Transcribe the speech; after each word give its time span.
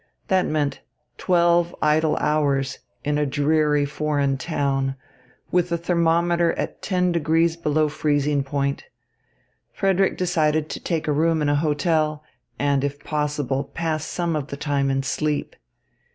That 0.29 0.47
meant 0.47 0.81
twelve 1.19 1.75
idle 1.79 2.17
hours 2.17 2.79
in 3.03 3.19
a 3.19 3.25
dreary 3.27 3.85
foreign 3.85 4.35
town, 4.39 4.95
with 5.51 5.69
the 5.69 5.77
thermometer 5.77 6.53
at 6.53 6.81
ten 6.81 7.11
degrees 7.11 7.55
below 7.55 7.87
freezing 7.87 8.43
point. 8.43 8.85
Frederick 9.71 10.17
decided 10.17 10.69
to 10.71 10.79
take 10.79 11.07
a 11.07 11.11
room 11.13 11.39
in 11.39 11.49
a 11.49 11.55
hotel, 11.55 12.23
and, 12.57 12.83
if 12.83 13.03
possible, 13.03 13.63
pass 13.63 14.03
some 14.03 14.35
of 14.35 14.47
the 14.47 14.57
time 14.57 14.89
in 14.89 15.03
sleep. 15.03 15.55